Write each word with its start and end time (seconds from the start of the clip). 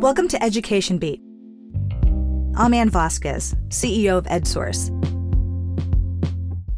Welcome 0.00 0.28
to 0.28 0.42
Education 0.42 0.96
Beat. 0.96 1.20
I'm 2.56 2.72
Ann 2.72 2.88
Vasquez, 2.88 3.54
CEO 3.68 4.16
of 4.16 4.24
EdSource. 4.24 4.88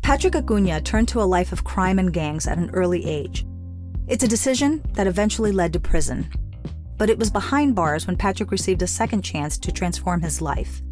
Patrick 0.02 0.32
Acuña 0.32 0.82
turned 0.82 1.06
to 1.06 1.22
a 1.22 1.30
life 1.36 1.52
of 1.52 1.62
crime 1.62 2.00
and 2.00 2.12
gangs 2.12 2.48
at 2.48 2.58
an 2.58 2.70
early 2.70 3.06
age. 3.06 3.46
It's 4.08 4.24
a 4.24 4.28
decision 4.28 4.82
that 4.94 5.06
eventually 5.06 5.52
led 5.52 5.72
to 5.74 5.78
prison. 5.78 6.28
But 6.98 7.10
it 7.10 7.18
was 7.20 7.30
behind 7.30 7.76
bars 7.76 8.08
when 8.08 8.16
Patrick 8.16 8.50
received 8.50 8.82
a 8.82 8.88
second 8.88 9.22
chance 9.22 9.56
to 9.58 9.70
transform 9.70 10.20
his 10.22 10.42
life. 10.42 10.82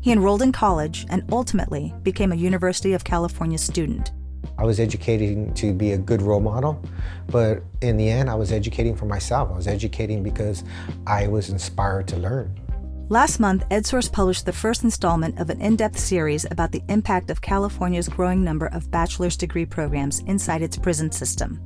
He 0.00 0.10
enrolled 0.10 0.42
in 0.42 0.50
college 0.50 1.06
and 1.08 1.22
ultimately 1.30 1.94
became 2.02 2.32
a 2.32 2.36
University 2.36 2.94
of 2.94 3.04
California 3.04 3.58
student. 3.58 4.10
I 4.58 4.64
was 4.64 4.80
educating 4.80 5.52
to 5.54 5.72
be 5.72 5.92
a 5.92 5.98
good 5.98 6.22
role 6.22 6.40
model, 6.40 6.82
but 7.28 7.62
in 7.80 7.96
the 7.96 8.08
end, 8.08 8.30
I 8.30 8.34
was 8.34 8.52
educating 8.52 8.96
for 8.96 9.06
myself. 9.06 9.50
I 9.50 9.56
was 9.56 9.66
educating 9.66 10.22
because 10.22 10.64
I 11.06 11.26
was 11.26 11.50
inspired 11.50 12.08
to 12.08 12.16
learn. 12.16 12.58
Last 13.08 13.38
month, 13.38 13.68
EdSource 13.68 14.10
published 14.10 14.46
the 14.46 14.52
first 14.52 14.82
installment 14.82 15.38
of 15.38 15.48
an 15.48 15.60
in 15.60 15.76
depth 15.76 15.96
series 15.96 16.44
about 16.50 16.72
the 16.72 16.82
impact 16.88 17.30
of 17.30 17.40
California's 17.40 18.08
growing 18.08 18.42
number 18.42 18.66
of 18.66 18.90
bachelor's 18.90 19.36
degree 19.36 19.64
programs 19.64 20.18
inside 20.26 20.60
its 20.60 20.76
prison 20.76 21.12
system. 21.12 21.64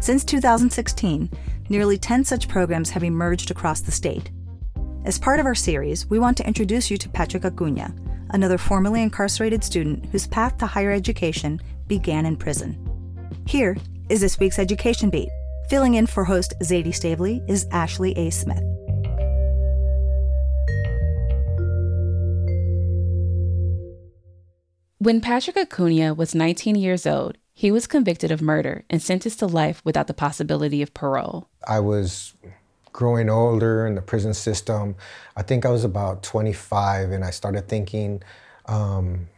Since 0.00 0.24
2016, 0.24 1.30
nearly 1.70 1.96
10 1.96 2.24
such 2.24 2.48
programs 2.48 2.90
have 2.90 3.02
emerged 3.04 3.50
across 3.50 3.80
the 3.80 3.90
state. 3.90 4.30
As 5.06 5.18
part 5.18 5.40
of 5.40 5.46
our 5.46 5.54
series, 5.54 6.10
we 6.10 6.18
want 6.18 6.36
to 6.36 6.46
introduce 6.46 6.90
you 6.90 6.98
to 6.98 7.08
Patrick 7.08 7.44
Acuña, 7.44 7.96
another 8.30 8.58
formerly 8.58 9.02
incarcerated 9.02 9.64
student 9.64 10.04
whose 10.06 10.26
path 10.26 10.58
to 10.58 10.66
higher 10.66 10.90
education 10.90 11.58
began 11.88 12.26
in 12.26 12.36
prison. 12.36 12.76
Here 13.46 13.76
is 14.08 14.20
this 14.20 14.38
week's 14.38 14.58
Education 14.58 15.10
Beat. 15.10 15.28
Filling 15.68 15.94
in 15.94 16.06
for 16.06 16.24
host 16.24 16.54
Zaidee 16.62 16.94
Stavely 16.94 17.42
is 17.48 17.66
Ashley 17.72 18.12
A. 18.16 18.30
Smith. 18.30 18.62
When 24.98 25.20
Patrick 25.20 25.56
Acuña 25.56 26.16
was 26.16 26.34
19 26.34 26.74
years 26.74 27.06
old, 27.06 27.36
he 27.52 27.70
was 27.70 27.86
convicted 27.86 28.30
of 28.30 28.42
murder 28.42 28.84
and 28.90 29.00
sentenced 29.00 29.38
to 29.38 29.46
life 29.46 29.80
without 29.84 30.08
the 30.08 30.14
possibility 30.14 30.82
of 30.82 30.92
parole. 30.94 31.48
I 31.66 31.80
was 31.80 32.34
growing 32.92 33.30
older 33.30 33.86
in 33.86 33.94
the 33.94 34.02
prison 34.02 34.34
system. 34.34 34.96
I 35.36 35.42
think 35.42 35.64
I 35.64 35.70
was 35.70 35.84
about 35.84 36.22
25, 36.22 37.12
and 37.12 37.24
I 37.24 37.30
started 37.30 37.68
thinking, 37.68 38.22
um, 38.66 39.28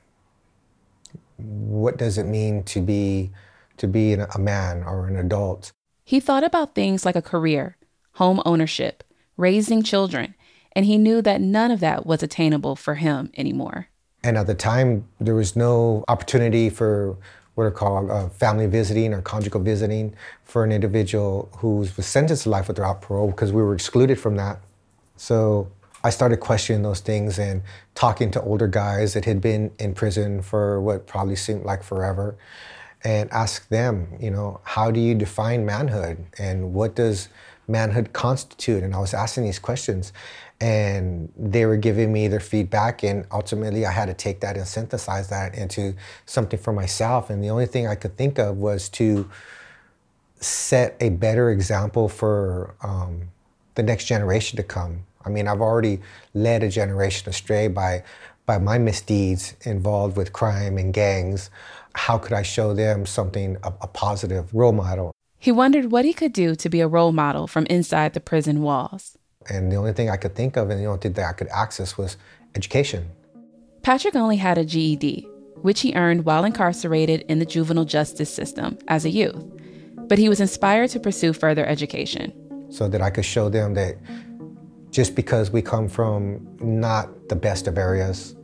what 1.39 1.97
does 1.97 2.19
it 2.19 2.27
mean 2.27 2.63
to 2.65 2.81
be 2.81 3.31
to 3.79 3.87
be 3.87 4.15
a 4.15 4.39
man 4.39 4.83
or 4.83 5.07
an 5.07 5.17
adult? 5.17 5.73
He 6.05 6.21
thought 6.21 6.45
about 6.45 6.75
things 6.75 7.07
like 7.07 7.17
a 7.17 7.23
career, 7.23 7.77
home 8.15 8.43
ownership, 8.45 9.05
raising 9.37 9.83
children, 9.83 10.35
and 10.73 10.85
he 10.85 10.99
knew 10.99 11.23
that 11.23 11.41
none 11.41 11.71
of 11.71 11.81
that 11.81 12.05
was 12.05 12.23
attainable 12.23 12.77
for 12.77 12.97
him 12.97 13.31
anymore. 13.37 13.89
And 14.25 14.37
at 14.37 14.47
the 14.47 14.55
time, 14.55 15.07
there 15.21 15.35
was 15.35 15.55
no 15.55 16.05
opportunity 16.09 16.71
for 16.71 17.17
what 17.55 17.65
are 17.65 17.71
called 17.71 18.11
uh, 18.11 18.29
family 18.29 18.67
visiting 18.67 19.13
or 19.13 19.23
conjugal 19.23 19.61
visiting 19.61 20.15
for 20.45 20.65
an 20.65 20.73
individual 20.73 21.49
who 21.59 21.79
was 21.79 21.93
sentenced 22.07 22.45
to 22.45 22.51
life 22.51 22.69
without 22.69 23.03
parole 23.03 23.29
because 23.31 23.53
we 23.53 23.63
were 23.63 23.75
excluded 23.75 24.19
from 24.19 24.37
that. 24.37 24.61
So 25.17 25.71
I 26.05 26.11
started 26.11 26.39
questioning 26.39 26.83
those 26.83 27.01
things 27.01 27.39
and 27.39 27.63
talking 27.95 28.31
to 28.33 28.43
older 28.43 28.69
guys 28.69 29.15
that 29.15 29.25
had 29.25 29.41
been 29.41 29.73
in 29.79 29.95
prison 29.95 30.43
for 30.43 30.81
what 30.81 31.07
probably 31.07 31.35
seemed 31.35 31.65
like 31.65 31.83
forever 31.83 32.37
and 33.03 33.31
ask 33.33 33.69
them, 33.69 34.09
you 34.21 34.31
know, 34.31 34.61
how 34.63 34.91
do 34.91 35.01
you 35.01 35.15
define 35.15 35.65
manhood 35.65 36.25
and 36.39 36.73
what 36.73 36.95
does 36.95 37.29
manhood 37.67 38.13
constitute? 38.13 38.83
And 38.83 38.95
I 38.95 38.99
was 38.99 39.13
asking 39.13 39.45
these 39.45 39.59
questions 39.59 40.13
and 40.61 41.33
they 41.37 41.67
were 41.67 41.77
giving 41.77 42.13
me 42.13 42.29
their 42.29 42.41
feedback 42.41 43.03
and 43.03 43.27
ultimately 43.33 43.85
I 43.85 43.93
had 43.93 44.07
to 44.07 44.15
take 44.15 44.41
that 44.41 44.57
and 44.57 44.67
synthesize 44.67 45.29
that 45.31 45.55
into 45.55 45.95
something 46.27 46.59
for 46.59 46.73
myself. 46.73 47.29
And 47.29 47.43
the 47.43 47.51
only 47.51 47.67
thing 47.67 47.89
I 47.89 47.97
could 47.97 48.17
think 48.17 48.39
of 48.39 48.57
was 48.57 48.89
to 48.91 49.29
set 50.41 50.97
a 51.01 51.09
better 51.11 51.51
example 51.51 52.09
for 52.09 52.77
um, 52.83 53.31
the 53.75 53.83
next 53.83 54.05
generation 54.05 54.57
to 54.57 54.63
come 54.63 55.05
I 55.25 55.31
mean, 55.31 55.49
I've 55.49 55.61
already 55.61 56.01
led 56.35 56.63
a 56.63 56.69
generation 56.69 57.29
astray 57.29 57.69
by, 57.69 58.05
by 58.47 58.59
my 58.59 58.79
misdeeds 58.79 59.55
involved 59.63 60.17
with 60.17 60.33
crime 60.33 60.79
and 60.79 60.93
gangs. 60.95 61.51
How 61.95 62.19
could 62.19 62.33
I 62.33 62.43
show 62.43 62.75
them 62.75 63.07
something, 63.07 63.57
a, 63.63 63.73
a 63.81 63.87
positive 63.87 64.55
role 64.55 64.73
model? 64.73 65.13
He 65.39 65.53
wondered 65.53 65.93
what 65.93 66.05
he 66.05 66.13
could 66.13 66.33
do 66.33 66.55
to 66.57 66.69
be 66.69 66.81
a 66.81 66.89
role 66.89 67.13
model 67.13 67.47
from 67.47 67.67
inside 67.67 68.15
the 68.15 68.21
prison 68.21 68.63
walls. 68.63 69.17
And 69.49 69.71
the 69.71 69.77
only 69.77 69.93
thing 69.93 70.11
I 70.11 70.17
could 70.17 70.35
think 70.35 70.57
of 70.57 70.69
and 70.71 70.81
the 70.81 70.87
only 70.87 71.01
thing 71.01 71.13
that 71.15 71.29
I 71.29 71.33
could 71.33 71.49
access 71.49 71.97
was 71.97 72.17
education. 72.55 73.11
Patrick 73.83 74.17
only 74.17 74.37
had 74.37 74.59
a 74.59 74.65
GED, 74.65 75.29
which 75.63 75.81
he 75.81 75.95
earned 75.95 76.25
while 76.25 76.45
incarcerated 76.45 77.25
in 77.29 77.39
the 77.39 77.47
juvenile 77.47 77.85
justice 77.85 78.33
system 78.33 78.79
as 78.89 79.05
a 79.05 79.11
youth. 79.11 79.45
But 80.09 80.19
he 80.19 80.29
was 80.29 80.41
inspired 80.41 80.91
to 80.91 81.01
pursue 81.01 81.33
further 81.33 81.65
education. 81.65 82.33
So 82.71 82.89
that 82.89 83.01
I 83.01 83.11
could 83.11 83.25
show 83.25 83.49
them 83.49 83.75
that 83.75 83.97
just 84.91 85.15
because 85.15 85.51
we 85.51 85.63
come 85.63 85.89
from 85.89 86.47
not 86.61 87.29
the 87.29 87.37
best 87.37 87.67
of 87.67 87.79
areas, 87.79 88.35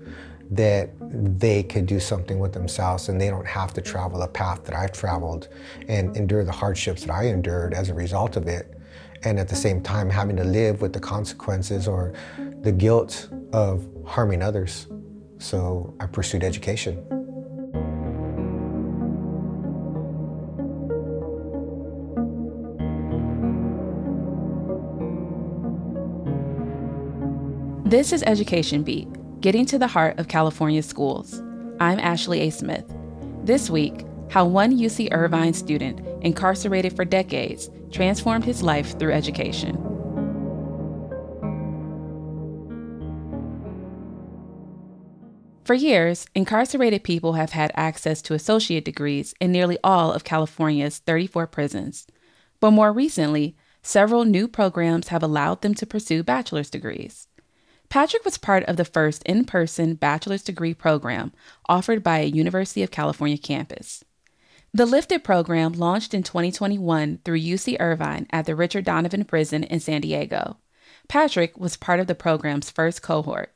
that 0.50 0.91
they 1.00 1.62
could 1.62 1.87
do 1.87 1.99
something 1.99 2.38
with 2.38 2.53
themselves 2.53 3.09
and 3.09 3.21
they 3.21 3.31
don't 3.31 3.47
have 3.47 3.72
to 3.75 3.81
travel 3.81 4.21
the 4.21 4.27
path 4.27 4.65
that 4.65 4.75
I've 4.75 4.93
traveled 4.93 5.49
and 5.88 6.16
endure 6.16 6.44
the 6.44 6.53
hardships 6.53 7.04
that 7.04 7.10
I 7.10 7.27
endured 7.28 7.72
as 7.75 7.88
a 7.88 7.94
result 7.94 8.37
of 8.37 8.47
it. 8.47 8.78
And 9.22 9.41
at 9.41 9.49
the 9.49 9.56
same 9.56 9.83
time, 9.83 10.10
having 10.10 10.37
to 10.37 10.44
live 10.44 10.83
with 10.83 10.93
the 10.93 11.00
consequences 11.00 11.88
or 11.88 12.12
the 12.60 12.72
guilt 12.72 13.28
of 13.53 13.88
harming 14.04 14.43
others. 14.43 14.87
So 15.38 15.94
I 15.99 16.06
pursued 16.06 16.44
education. 16.44 17.24
This 27.94 28.12
is 28.12 28.25
Education 28.25 28.82
Beat, 28.82 29.06
getting 29.41 29.65
to 29.66 29.78
the 29.78 29.87
heart 29.87 30.19
of 30.19 30.27
California 30.27 30.82
schools. 30.82 31.41
I'm 31.78 32.00
Ashley 32.00 32.41
A. 32.41 32.50
Smith. 32.50 32.84
This 33.44 33.71
week, 33.71 34.05
how 34.28 34.47
one 34.47 34.77
UC 34.77 35.10
Irvine 35.12 35.55
student, 35.55 36.00
incarcerated 36.21 36.97
for 36.97 37.04
decades, 37.04 37.71
transformed 37.93 38.44
his 38.44 38.65
life 38.65 38.99
through 38.99 39.12
education. 39.12 39.77
For 45.65 45.75
years, 45.75 46.27
incarcerated 46.34 47.04
people 47.04 47.34
have 47.34 47.50
had 47.50 47.71
access 47.77 48.21
to 48.22 48.34
associate 48.34 48.84
degrees 48.84 49.37
in 49.41 49.53
nearly 49.53 49.78
all 49.84 50.12
of 50.12 50.25
California's 50.25 50.99
34 50.99 51.47
prisons. 51.47 52.09
But 52.59 52.72
more 52.72 52.93
recently, 52.93 53.54
several 53.84 54.25
new 54.25 54.49
programs 54.49 55.09
have 55.09 55.22
allowed 55.22 55.62
them 55.62 55.77
to 55.77 55.87
pursue 55.87 56.25
bachelor's 56.25 56.71
degrees. 56.71 57.28
Patrick 57.94 58.25
was 58.25 58.38
part 58.38 58.65
of 58.65 58.77
the 58.77 58.84
first 58.84 59.22
in 59.22 59.44
person 59.44 59.94
bachelor's 59.94 60.43
degree 60.43 60.75
program 60.75 61.32
offered 61.69 62.03
by 62.03 62.19
a 62.19 62.25
University 62.25 62.82
of 62.82 62.91
California 62.91 63.38
campus. 63.38 64.03
The 64.72 64.84
Lifted 64.84 65.22
program 65.22 65.75
launched 65.75 66.12
in 66.12 66.25
2021 66.25 67.21
through 67.25 67.38
UC 67.38 67.77
Irvine 67.78 68.27
at 68.31 68.47
the 68.47 68.56
Richard 68.56 68.84
Donovan 68.84 69.25
Prison 69.25 69.62
in 69.62 69.78
San 69.78 70.00
Diego. 70.00 70.56
Patrick 71.06 71.56
was 71.56 71.77
part 71.77 72.00
of 72.00 72.09
the 72.09 72.16
program's 72.16 72.69
first 72.69 73.00
cohort. 73.00 73.54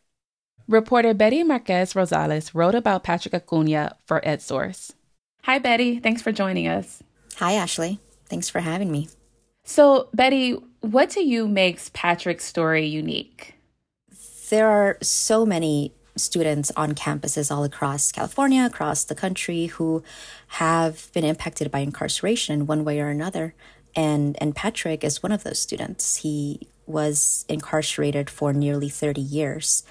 Reporter 0.68 1.14
Betty 1.14 1.42
Márquez 1.42 1.96
Rosales 1.96 2.54
wrote 2.54 2.76
about 2.76 3.02
Patrick 3.02 3.34
Acuña 3.34 3.94
for 4.06 4.20
EdSource. 4.20 4.92
Hi, 5.42 5.58
Betty. 5.58 5.98
Thanks 5.98 6.22
for 6.22 6.30
joining 6.30 6.68
us. 6.68 7.02
Hi, 7.38 7.54
Ashley. 7.54 7.98
Thanks 8.26 8.48
for 8.48 8.60
having 8.60 8.92
me. 8.92 9.08
So, 9.64 10.10
Betty, 10.14 10.52
what 10.80 11.10
to 11.10 11.20
you 11.20 11.48
makes 11.48 11.90
Patrick's 11.92 12.44
story 12.44 12.86
unique? 12.86 13.57
There 14.50 14.68
are 14.68 14.98
so 15.02 15.46
many 15.46 15.92
students 16.16 16.72
on 16.76 16.94
campuses 16.94 17.54
all 17.54 17.64
across 17.64 18.12
California, 18.12 18.64
across 18.64 19.04
the 19.04 19.14
country, 19.14 19.66
who 19.66 20.02
have 20.48 21.10
been 21.12 21.24
impacted 21.24 21.70
by 21.70 21.80
incarceration 21.80 22.54
in 22.54 22.66
one 22.66 22.84
way 22.84 23.00
or 23.00 23.08
another. 23.08 23.54
And, 23.94 24.36
and 24.40 24.54
Patrick 24.54 25.04
is 25.04 25.22
one 25.22 25.32
of 25.32 25.44
those 25.44 25.58
students. 25.58 26.16
He 26.16 26.68
was 26.86 27.44
incarcerated 27.48 28.30
for 28.30 28.52
nearly 28.52 28.88
30 28.88 29.20
years. 29.20 29.82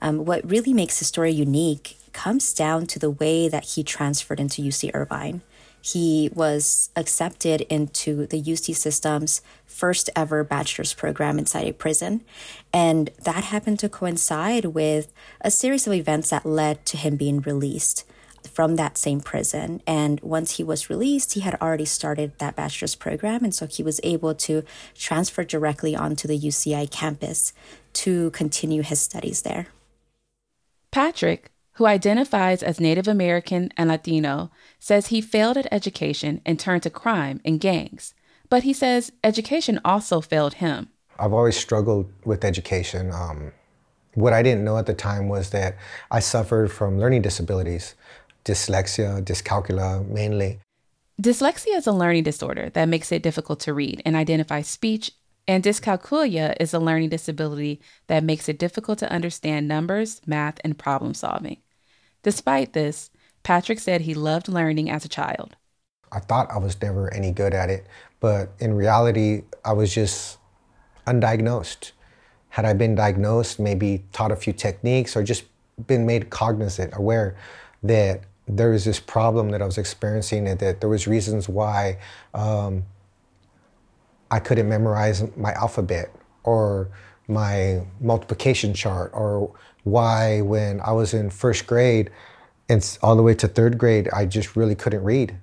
Um, 0.00 0.24
what 0.24 0.48
really 0.48 0.72
makes 0.72 0.98
his 0.98 1.08
story 1.08 1.32
unique 1.32 1.96
comes 2.12 2.52
down 2.52 2.86
to 2.86 2.98
the 2.98 3.10
way 3.10 3.48
that 3.48 3.64
he 3.64 3.82
transferred 3.82 4.40
into 4.40 4.62
UC 4.62 4.90
Irvine. 4.94 5.42
He 5.86 6.30
was 6.34 6.90
accepted 6.96 7.60
into 7.60 8.26
the 8.26 8.42
UC 8.42 8.74
system's 8.74 9.40
first 9.66 10.10
ever 10.16 10.42
bachelor's 10.42 10.92
program 10.92 11.38
inside 11.38 11.68
a 11.68 11.72
prison. 11.72 12.22
And 12.72 13.10
that 13.22 13.44
happened 13.44 13.78
to 13.80 13.88
coincide 13.88 14.64
with 14.64 15.12
a 15.40 15.50
series 15.52 15.86
of 15.86 15.92
events 15.92 16.30
that 16.30 16.44
led 16.44 16.84
to 16.86 16.96
him 16.96 17.14
being 17.14 17.40
released. 17.40 18.04
from 18.46 18.76
that 18.76 18.96
same 18.96 19.20
prison. 19.20 19.82
And 19.86 20.20
once 20.20 20.56
he 20.56 20.62
was 20.62 20.88
released, 20.88 21.34
he 21.34 21.40
had 21.40 21.56
already 21.60 21.84
started 21.84 22.38
that 22.38 22.54
bachelor's 22.54 22.94
program. 22.94 23.42
And 23.44 23.52
so 23.52 23.66
he 23.66 23.82
was 23.82 24.00
able 24.04 24.34
to 24.46 24.62
transfer 24.94 25.42
directly 25.44 25.96
onto 25.96 26.28
the 26.28 26.38
UCI 26.38 26.88
campus 26.90 27.52
to 27.94 28.30
continue 28.30 28.82
his 28.82 29.00
studies 29.00 29.42
there. 29.42 29.66
Patrick, 30.92 31.50
who 31.76 31.86
identifies 31.86 32.62
as 32.62 32.80
Native 32.80 33.06
American 33.06 33.70
and 33.76 33.90
Latino, 33.90 34.50
says 34.78 35.08
he 35.08 35.20
failed 35.20 35.58
at 35.58 35.68
education 35.70 36.40
and 36.46 36.58
turned 36.58 36.82
to 36.82 36.90
crime 36.90 37.40
and 37.44 37.60
gangs. 37.60 38.14
But 38.48 38.62
he 38.62 38.72
says 38.72 39.12
education 39.22 39.80
also 39.84 40.20
failed 40.20 40.54
him. 40.54 40.88
I've 41.18 41.34
always 41.34 41.56
struggled 41.56 42.10
with 42.24 42.44
education. 42.44 43.10
Um, 43.12 43.52
what 44.14 44.32
I 44.32 44.42
didn't 44.42 44.64
know 44.64 44.78
at 44.78 44.86
the 44.86 44.94
time 44.94 45.28
was 45.28 45.50
that 45.50 45.76
I 46.10 46.20
suffered 46.20 46.72
from 46.72 46.98
learning 46.98 47.22
disabilities, 47.22 47.94
dyslexia, 48.44 49.22
dyscalculia 49.22 50.06
mainly. 50.08 50.60
Dyslexia 51.20 51.76
is 51.76 51.86
a 51.86 51.92
learning 51.92 52.24
disorder 52.24 52.70
that 52.70 52.88
makes 52.88 53.12
it 53.12 53.22
difficult 53.22 53.60
to 53.60 53.74
read 53.74 54.00
and 54.06 54.16
identify 54.16 54.62
speech, 54.62 55.12
and 55.46 55.62
dyscalculia 55.62 56.54
is 56.58 56.72
a 56.72 56.78
learning 56.78 57.10
disability 57.10 57.80
that 58.06 58.24
makes 58.24 58.48
it 58.48 58.58
difficult 58.58 58.98
to 59.00 59.12
understand 59.12 59.68
numbers, 59.68 60.22
math, 60.26 60.58
and 60.64 60.78
problem 60.78 61.12
solving. 61.12 61.58
Despite 62.26 62.72
this, 62.72 63.08
Patrick 63.44 63.78
said 63.78 64.00
he 64.00 64.12
loved 64.12 64.48
learning 64.48 64.90
as 64.90 65.04
a 65.04 65.08
child. 65.08 65.54
I 66.10 66.18
thought 66.18 66.50
I 66.50 66.58
was 66.58 66.82
never 66.82 67.08
any 67.14 67.30
good 67.30 67.54
at 67.54 67.70
it, 67.70 67.86
but 68.18 68.50
in 68.58 68.74
reality, 68.74 69.44
I 69.64 69.74
was 69.74 69.94
just 69.94 70.38
undiagnosed. 71.06 71.92
Had 72.48 72.64
I 72.64 72.72
been 72.72 72.96
diagnosed, 72.96 73.60
maybe 73.60 74.02
taught 74.12 74.32
a 74.32 74.36
few 74.36 74.52
techniques, 74.52 75.16
or 75.16 75.22
just 75.22 75.44
been 75.86 76.04
made 76.04 76.28
cognizant, 76.28 76.96
aware 76.96 77.36
that 77.84 78.22
there 78.48 78.70
was 78.70 78.84
this 78.84 78.98
problem 78.98 79.50
that 79.50 79.62
I 79.62 79.64
was 79.64 79.78
experiencing, 79.78 80.48
and 80.48 80.58
that 80.58 80.80
there 80.80 80.90
was 80.90 81.06
reasons 81.06 81.48
why 81.48 81.96
um, 82.34 82.82
I 84.32 84.40
couldn't 84.40 84.68
memorize 84.68 85.22
my 85.36 85.52
alphabet 85.52 86.12
or 86.42 86.88
my 87.28 87.82
multiplication 88.00 88.74
chart, 88.74 89.10
or 89.14 89.52
why 89.84 90.40
when 90.40 90.80
I 90.80 90.92
was 90.92 91.14
in 91.14 91.30
first 91.30 91.66
grade 91.66 92.10
and 92.68 92.98
all 93.02 93.16
the 93.16 93.22
way 93.22 93.34
to 93.34 93.48
third 93.48 93.78
grade, 93.78 94.08
I 94.12 94.26
just 94.26 94.56
really 94.56 94.74
couldn't 94.74 95.04
read. 95.04 95.38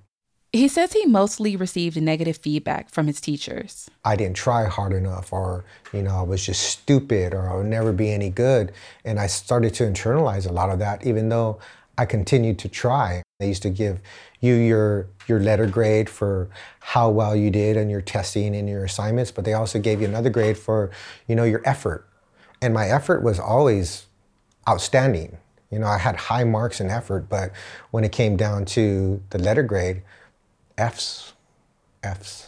He 0.52 0.68
says 0.68 0.94
he 0.94 1.08
mostly 1.08 1.56
received 1.56 2.00
negative 2.00 2.38
feedback 2.38 2.92
from 2.92 3.08
his 3.08 3.20
teachers. 3.20 3.90
I 4.06 4.16
didn't 4.16 4.36
try 4.36 4.66
hard 4.66 4.94
enough, 4.94 5.34
or, 5.34 5.66
you 5.92 6.04
know, 6.04 6.16
I 6.16 6.22
was 6.22 6.46
just 6.46 6.62
stupid, 6.62 7.34
or 7.34 7.50
I 7.50 7.56
would 7.56 7.66
never 7.66 7.92
be 7.92 8.12
any 8.12 8.30
good. 8.30 8.72
And 9.04 9.20
I 9.20 9.26
started 9.26 9.74
to 9.76 9.84
internalize 9.84 10.48
a 10.48 10.54
lot 10.54 10.70
of 10.70 10.78
that, 10.78 11.08
even 11.08 11.30
though 11.30 11.58
I 11.98 12.06
continued 12.06 12.60
to 12.60 12.70
try. 12.70 13.23
They 13.44 13.50
used 13.50 13.64
to 13.64 13.70
give 13.70 14.00
you 14.40 14.54
your, 14.54 15.10
your 15.28 15.42
letter 15.42 15.68
grade 15.68 16.10
for 16.10 16.50
how 16.80 17.10
well 17.10 17.36
you 17.36 17.52
did 17.52 17.76
in 17.76 17.90
your 17.90 18.00
testing 18.00 18.56
and 18.56 18.70
your 18.70 18.86
assignments, 18.86 19.32
but 19.32 19.44
they 19.44 19.52
also 19.52 19.80
gave 19.80 20.00
you 20.00 20.08
another 20.08 20.30
grade 20.30 20.58
for, 20.58 20.92
you 21.28 21.36
know, 21.36 21.44
your 21.44 21.62
effort. 21.66 22.08
And 22.62 22.74
my 22.74 22.88
effort 22.88 23.22
was 23.22 23.42
always 23.42 24.06
outstanding. 24.66 25.40
You 25.70 25.80
know, 25.80 25.88
I 25.88 25.98
had 25.98 26.16
high 26.16 26.46
marks 26.46 26.80
in 26.80 26.90
effort, 26.90 27.28
but 27.28 27.52
when 27.92 28.06
it 28.06 28.14
came 28.14 28.38
down 28.38 28.64
to 28.78 29.22
the 29.32 29.40
letter 29.40 29.64
grade, 29.64 30.04
F's, 30.78 31.34
F's. 32.02 32.48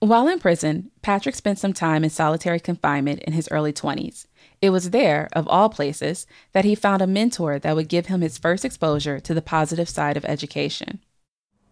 While 0.00 0.28
in 0.28 0.40
prison, 0.40 0.90
Patrick 1.00 1.36
spent 1.36 1.58
some 1.58 1.72
time 1.72 2.04
in 2.04 2.10
solitary 2.10 2.60
confinement 2.60 3.22
in 3.22 3.32
his 3.32 3.48
early 3.50 3.72
20s. 3.72 4.26
It 4.62 4.70
was 4.70 4.90
there, 4.90 5.28
of 5.32 5.48
all 5.48 5.68
places, 5.68 6.24
that 6.52 6.64
he 6.64 6.76
found 6.76 7.02
a 7.02 7.06
mentor 7.06 7.58
that 7.58 7.74
would 7.74 7.88
give 7.88 8.06
him 8.06 8.20
his 8.20 8.38
first 8.38 8.64
exposure 8.64 9.18
to 9.18 9.34
the 9.34 9.42
positive 9.42 9.88
side 9.88 10.16
of 10.16 10.24
education. 10.24 11.00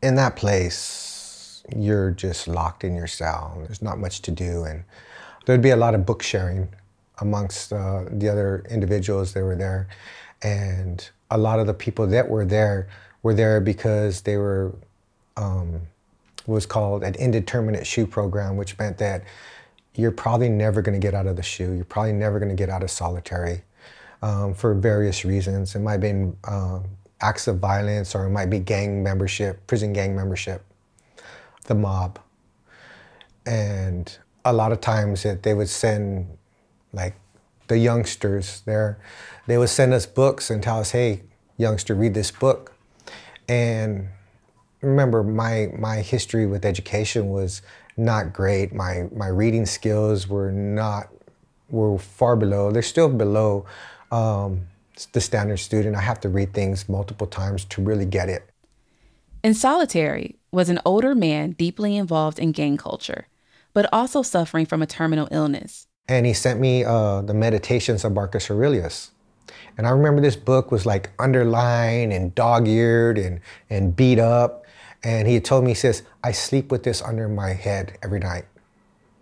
In 0.03 0.17
that 0.17 0.35
place, 0.35 1.63
you're 1.75 2.11
just 2.11 2.49
locked 2.49 2.83
in 2.83 2.97
your 2.97 3.07
cell. 3.07 3.63
There's 3.65 3.81
not 3.81 4.01
much 4.01 4.23
to 4.23 4.33
do, 4.33 4.65
and 4.65 4.83
there'd 5.47 5.63
be 5.63 5.71
a 5.71 5.77
lot 5.77 5.95
of 5.95 6.05
book 6.05 6.21
sharing 6.21 6.69
amongst 7.21 7.73
uh, 7.73 8.07
the 8.11 8.29
other 8.29 8.65
individuals 8.69 9.35
that 9.35 9.45
were 9.45 9.55
there. 9.55 9.89
And 10.43 11.09
a 11.31 11.39
lot 11.39 11.61
of 11.61 11.69
the 11.69 11.75
people 11.75 12.09
that 12.09 12.29
were 12.29 12.45
there 12.45 12.89
were 13.23 13.35
there 13.35 13.61
because 13.61 14.23
they 14.23 14.37
were 14.37 14.75
um, 15.37 15.83
was 16.47 16.67
called 16.67 17.05
an 17.05 17.15
indeterminate 17.15 17.87
SHU 17.87 18.07
program, 18.07 18.57
which 18.57 18.77
meant 18.79 18.99
that 18.99 19.23
you're 19.95 20.13
probably 20.13 20.49
never 20.49 20.83
going 20.83 20.99
to 20.99 21.05
get 21.05 21.15
out 21.15 21.27
of 21.27 21.37
the 21.37 21.43
SHU. 21.43 21.73
You're 21.73 21.85
probably 21.85 22.13
never 22.13 22.39
going 22.39 22.49
to 22.49 22.55
get 22.55 22.69
out 22.69 22.83
of 22.83 22.91
solitary 22.91 23.63
um, 24.23 24.55
for 24.55 24.75
various 24.75 25.25
reasons. 25.25 25.75
It 25.75 25.81
might 25.81 25.93
have 25.93 26.01
been 26.01 26.37
um, 26.45 26.85
acts 27.21 27.49
of 27.49 27.59
violence 27.59 28.15
or 28.15 28.27
it 28.27 28.31
might 28.31 28.47
be 28.47 28.59
gang 28.59 29.03
membership, 29.03 29.67
prison 29.67 29.93
gang 29.93 30.15
membership, 30.15 30.65
the 31.67 31.75
mob. 31.75 32.19
And 33.47 34.17
a 34.45 34.53
lot 34.53 34.73
of 34.73 34.81
times 34.81 35.23
that 35.25 35.43
they 35.43 35.55
would 35.55 35.69
send 35.69 36.37
like 36.93 37.15
the 37.69 37.79
youngsters 37.79 38.63
there, 38.67 38.99
they 39.47 39.59
would 39.59 39.69
send 39.69 39.93
us 39.93 40.07
books 40.07 40.51
and 40.51 40.63
tell 40.63 40.79
us, 40.81 40.91
hey, 40.91 41.23
youngster, 41.57 41.95
read 41.95 42.15
this 42.15 42.31
book. 42.31 42.73
And 43.49 44.09
remember 44.83 45.23
my 45.23 45.69
my 45.79 45.97
history 45.97 46.47
with 46.47 46.65
education 46.65 47.29
was 47.29 47.63
not 47.97 48.33
great. 48.33 48.73
My 48.73 49.09
my 49.15 49.29
reading 49.29 49.67
skills 49.67 50.29
were 50.29 50.51
not 50.51 51.09
were 51.69 51.99
far 51.99 52.37
below. 52.37 52.71
They're 52.71 52.83
still 52.83 53.09
below 53.09 53.67
um, 54.11 54.67
the 55.13 55.21
standard 55.21 55.59
student. 55.59 55.97
I 55.97 56.01
have 56.01 56.21
to 56.21 56.29
read 56.29 56.53
things 56.53 56.89
multiple 56.89 57.27
times 57.27 57.65
to 57.67 57.83
really 57.83 58.07
get 58.07 58.29
it. 58.29 58.51
In 59.43 59.55
solitary 59.55 60.37
was 60.53 60.69
an 60.69 60.81
older 60.85 61.15
man 61.15 61.53
deeply 61.53 61.97
involved 61.97 62.39
in 62.39 62.53
gang 62.53 62.77
culture, 62.77 63.29
but 63.73 63.89
also 63.93 64.23
suffering 64.23 64.67
from 64.67 64.83
a 64.83 64.87
terminal 64.87 65.29
illness. 65.31 65.87
And 66.09 66.27
he 66.27 66.33
sent 66.33 66.59
me 66.59 66.85
uh, 66.85 67.23
the 67.23 67.35
Meditations 67.35 68.05
of 68.05 68.13
Marcus 68.13 68.51
Aurelius. 68.51 69.13
And 69.79 69.87
I 69.87 69.91
remember 69.91 70.21
this 70.21 70.37
book 70.37 70.73
was 70.73 70.85
like 70.85 71.11
underlined 71.19 72.13
and 72.13 72.35
dog-eared 72.35 73.17
and, 73.17 73.41
and 73.71 73.95
beat 73.95 74.19
up. 74.19 74.60
And 75.03 75.27
he 75.27 75.41
told 75.41 75.65
me, 75.65 75.71
he 75.71 75.75
says, 75.75 76.03
I 76.23 76.33
sleep 76.33 76.71
with 76.71 76.83
this 76.83 77.01
under 77.01 77.29
my 77.29 77.53
head 77.53 77.99
every 78.03 78.19
night. 78.19 78.45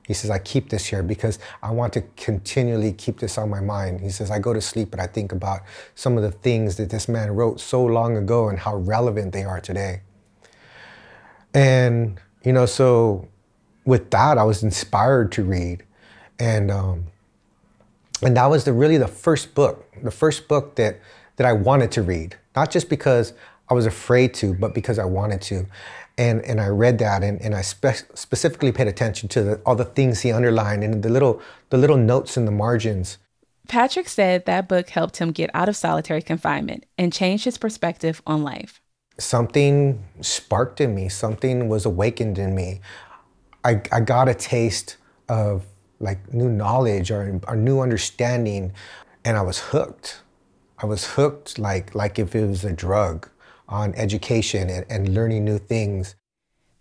He 0.08 0.14
says, 0.14 0.30
I 0.30 0.38
keep 0.38 0.70
this 0.70 0.86
here 0.86 1.02
because 1.02 1.38
I 1.62 1.70
want 1.70 1.92
to 1.92 2.02
continually 2.16 2.94
keep 2.94 3.20
this 3.20 3.36
on 3.36 3.50
my 3.50 3.60
mind. 3.60 4.00
He 4.00 4.08
says, 4.08 4.30
I 4.30 4.38
go 4.38 4.54
to 4.54 4.60
sleep 4.60 4.92
and 4.92 5.02
I 5.02 5.06
think 5.06 5.32
about 5.32 5.60
some 5.94 6.16
of 6.16 6.22
the 6.22 6.30
things 6.30 6.76
that 6.76 6.88
this 6.88 7.08
man 7.08 7.30
wrote 7.32 7.60
so 7.60 7.84
long 7.84 8.16
ago 8.16 8.48
and 8.48 8.58
how 8.58 8.76
relevant 8.76 9.34
they 9.34 9.44
are 9.44 9.60
today. 9.60 10.00
And, 11.52 12.18
you 12.42 12.54
know, 12.54 12.64
so 12.64 13.28
with 13.84 14.10
that, 14.10 14.38
I 14.38 14.44
was 14.44 14.62
inspired 14.62 15.30
to 15.32 15.44
read. 15.44 15.84
And, 16.38 16.70
um, 16.70 17.08
and 18.22 18.34
that 18.34 18.46
was 18.46 18.64
the, 18.64 18.72
really 18.72 18.96
the 18.96 19.08
first 19.08 19.54
book, 19.54 19.92
the 20.02 20.10
first 20.10 20.48
book 20.48 20.76
that, 20.76 21.00
that 21.36 21.46
I 21.46 21.52
wanted 21.52 21.92
to 21.92 22.02
read. 22.02 22.36
Not 22.56 22.70
just 22.70 22.88
because 22.88 23.34
I 23.70 23.74
was 23.74 23.86
afraid 23.86 24.34
to, 24.34 24.54
but 24.54 24.74
because 24.74 24.98
I 24.98 25.04
wanted 25.04 25.40
to. 25.42 25.66
And, 26.16 26.44
and 26.44 26.60
I 26.60 26.66
read 26.68 26.98
that 26.98 27.22
and, 27.22 27.40
and 27.40 27.54
I 27.54 27.62
spe- 27.62 28.10
specifically 28.14 28.72
paid 28.72 28.88
attention 28.88 29.28
to 29.30 29.42
the, 29.42 29.54
all 29.64 29.76
the 29.76 29.84
things 29.84 30.20
he 30.20 30.32
underlined 30.32 30.82
and 30.82 31.02
the 31.02 31.08
little, 31.08 31.40
the 31.70 31.78
little 31.78 31.96
notes 31.96 32.36
in 32.36 32.44
the 32.44 32.50
margins. 32.50 33.18
Patrick 33.68 34.08
said 34.08 34.46
that 34.46 34.66
book 34.66 34.88
helped 34.88 35.18
him 35.18 35.30
get 35.30 35.50
out 35.54 35.68
of 35.68 35.76
solitary 35.76 36.22
confinement 36.22 36.86
and 36.96 37.12
change 37.12 37.44
his 37.44 37.58
perspective 37.58 38.22
on 38.26 38.42
life. 38.42 38.80
Something 39.18 40.02
sparked 40.20 40.80
in 40.80 40.94
me, 40.94 41.08
something 41.08 41.68
was 41.68 41.84
awakened 41.84 42.38
in 42.38 42.54
me. 42.54 42.80
I, 43.64 43.82
I 43.92 44.00
got 44.00 44.28
a 44.28 44.34
taste 44.34 44.96
of 45.28 45.66
like 46.00 46.32
new 46.32 46.48
knowledge 46.48 47.10
or, 47.10 47.40
or 47.46 47.56
new 47.56 47.80
understanding, 47.80 48.72
and 49.24 49.36
I 49.36 49.42
was 49.42 49.58
hooked. 49.58 50.20
I 50.78 50.86
was 50.86 51.04
hooked 51.04 51.58
like, 51.58 51.94
like 51.94 52.18
if 52.18 52.34
it 52.34 52.46
was 52.46 52.64
a 52.64 52.72
drug 52.72 53.28
on 53.68 53.94
education 53.94 54.70
and, 54.70 54.86
and 54.88 55.14
learning 55.14 55.44
new 55.44 55.58
things. 55.58 56.16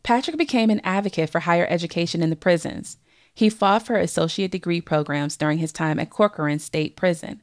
Patrick 0.03 0.37
became 0.37 0.69
an 0.69 0.81
advocate 0.83 1.29
for 1.29 1.41
higher 1.41 1.67
education 1.69 2.23
in 2.23 2.29
the 2.29 2.35
prisons. 2.35 2.97
He 3.33 3.49
fought 3.49 3.85
for 3.85 3.97
associate 3.97 4.51
degree 4.51 4.81
programs 4.81 5.37
during 5.37 5.57
his 5.57 5.71
time 5.71 5.99
at 5.99 6.09
Corcoran 6.09 6.59
State 6.59 6.95
Prison. 6.95 7.41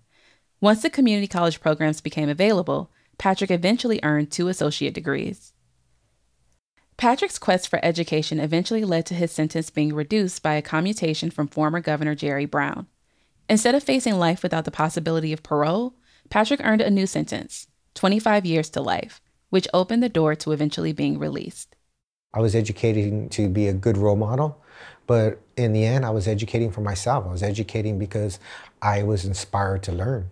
Once 0.60 0.82
the 0.82 0.90
community 0.90 1.26
college 1.26 1.60
programs 1.60 2.00
became 2.00 2.28
available, 2.28 2.90
Patrick 3.18 3.50
eventually 3.50 4.00
earned 4.02 4.30
two 4.30 4.48
associate 4.48 4.94
degrees. 4.94 5.52
Patrick's 6.96 7.38
quest 7.38 7.68
for 7.68 7.84
education 7.84 8.40
eventually 8.40 8.84
led 8.84 9.04
to 9.06 9.14
his 9.14 9.30
sentence 9.30 9.68
being 9.68 9.94
reduced 9.94 10.42
by 10.42 10.54
a 10.54 10.62
commutation 10.62 11.30
from 11.30 11.48
former 11.48 11.80
Governor 11.80 12.14
Jerry 12.14 12.46
Brown. 12.46 12.86
Instead 13.48 13.74
of 13.74 13.82
facing 13.82 14.14
life 14.14 14.42
without 14.42 14.64
the 14.64 14.70
possibility 14.70 15.32
of 15.32 15.42
parole, 15.42 15.94
Patrick 16.30 16.60
earned 16.64 16.80
a 16.80 16.90
new 16.90 17.06
sentence 17.06 17.66
25 17.94 18.46
years 18.46 18.70
to 18.70 18.80
life 18.80 19.20
which 19.54 19.68
opened 19.73 20.02
the 20.02 20.08
door 20.08 20.34
to 20.34 20.50
eventually 20.50 20.92
being 20.92 21.16
released. 21.16 21.76
I 22.34 22.40
was 22.40 22.56
educating 22.56 23.28
to 23.28 23.49
be 23.49 23.68
a 23.68 23.73
good 23.73 23.96
role 23.96 24.16
model, 24.16 24.61
but 25.06 25.40
in 25.56 25.73
the 25.73 25.84
end, 25.84 26.04
I 26.04 26.11
was 26.11 26.26
educating 26.26 26.73
for 26.73 26.80
myself. 26.80 27.25
I 27.25 27.30
was 27.30 27.44
educating 27.44 27.96
because 27.96 28.40
I 28.82 29.04
was 29.04 29.25
inspired 29.25 29.84
to 29.84 29.92
learn. 29.92 30.28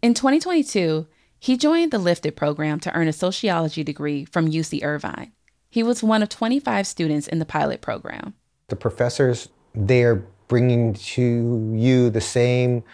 In 0.00 0.14
2022, 0.14 1.06
He 1.38 1.58
joined 1.58 1.90
the 1.90 1.98
Lifted 1.98 2.34
program 2.34 2.80
to 2.80 2.96
earn 2.96 3.08
a 3.08 3.12
sociology 3.12 3.84
degree 3.84 4.24
from 4.24 4.50
UC 4.50 4.82
Irvine. 4.82 5.32
He 5.68 5.82
was 5.82 6.02
one 6.02 6.22
of 6.22 6.30
25 6.30 6.86
students 6.86 7.28
in 7.28 7.40
the 7.40 7.44
pilot 7.44 7.82
program. 7.82 8.32
The 8.68 8.76
professors, 8.76 9.50
they're 9.74 10.24
bringing 10.48 10.94
to 10.94 11.74
you 11.76 12.08
the 12.08 12.22
same 12.22 12.84